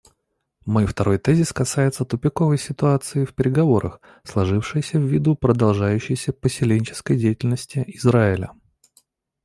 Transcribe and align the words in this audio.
Мой 0.65 0.87
второй 0.87 1.19
тезис 1.19 1.53
касается 1.53 2.05
тупиковой 2.05 2.57
ситуации 2.57 3.23
в 3.23 3.35
переговорах, 3.35 4.01
сложившейся 4.23 4.97
ввиду 4.97 5.35
продолжающейся 5.35 6.33
поселенческой 6.33 7.19
деятельности 7.19 7.83
Израиля. 7.87 8.49